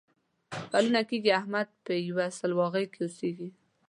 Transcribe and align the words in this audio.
کلونه 0.71 1.01
کېږي 1.09 1.31
احمد 1.39 1.67
په 1.85 1.93
یوه 2.09 2.25
سوغلۍ 2.37 2.85
کې 2.93 2.99
اوسېږي. 3.03 3.49